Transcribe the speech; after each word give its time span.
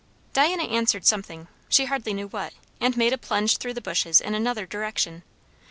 Diana 0.33 0.63
answered 0.63 1.05
something, 1.05 1.47
she 1.69 1.85
hardly 1.85 2.11
knew 2.15 2.25
what, 2.27 2.53
and 2.79 2.97
made 2.97 3.13
a 3.13 3.19
plunge 3.19 3.57
through 3.57 3.75
the 3.75 3.81
bushes 3.81 4.19
in 4.19 4.33
another 4.33 4.65
direction. 4.65 5.21